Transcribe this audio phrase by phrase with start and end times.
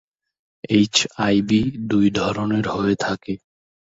[0.69, 3.33] HIV দুই ধরনের হয়ে থাকে।